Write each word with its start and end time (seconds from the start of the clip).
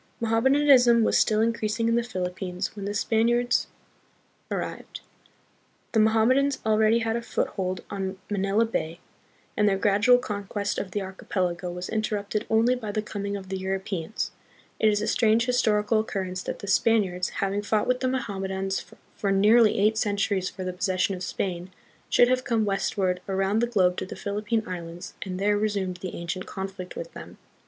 Mohammedanism 0.19 1.03
was 1.03 1.15
still 1.15 1.41
increasing 1.41 1.87
in 1.87 1.93
the 1.93 2.01
Philippines 2.01 2.75
when 2.75 2.85
the 2.85 2.93
Spaniards 2.95 3.67
ar 4.49 4.57
THE 4.59 4.65
PEOPLES 4.65 4.79
OF 4.79 4.79
THE 4.81 4.99
PHILIPPINES. 4.99 5.03
41 5.93 5.93
rived. 5.93 5.93
The 5.93 5.99
Mohammedans 5.99 6.59
already 6.65 6.99
had 7.05 7.15
a 7.15 7.21
foothold 7.21 7.81
on 7.91 8.17
Manila 8.27 8.65
Bay, 8.65 8.99
and 9.55 9.69
their 9.69 9.77
gradual 9.77 10.17
conquest 10.17 10.79
of 10.79 10.89
the 10.89 11.03
archipelago 11.03 11.71
was 11.71 11.87
interrupted 11.87 12.47
only 12.49 12.73
by 12.73 12.91
the 12.91 13.03
coming 13.03 13.37
of 13.37 13.49
the 13.49 13.59
Europeans. 13.59 14.31
It 14.79 14.89
is 14.89 15.03
a 15.03 15.07
strange 15.07 15.45
historical 15.45 15.99
occurrence 15.99 16.41
that 16.41 16.57
the 16.57 16.67
Spaniards, 16.67 17.29
having 17.37 17.61
fought 17.61 17.85
with 17.85 17.99
the 17.99 18.07
Mohammedans 18.07 18.83
for 19.15 19.31
nearly 19.31 19.77
eight 19.77 19.99
centuries 19.99 20.49
for 20.49 20.63
the 20.63 20.73
possession 20.73 21.13
of 21.13 21.21
Spain, 21.21 21.69
should 22.09 22.27
have 22.27 22.43
come 22.43 22.65
westward 22.65 23.21
around 23.29 23.59
the 23.59 23.67
globe 23.67 23.97
to 23.97 24.07
the 24.07 24.15
Philippine 24.15 24.63
Islands 24.67 25.13
and 25.23 25.37
there 25.37 25.59
resumed 25.59 25.97
the 25.97 26.15
ancient 26.15 26.47
conflict 26.47 26.95
with 26.95 27.13
them. 27.13 27.37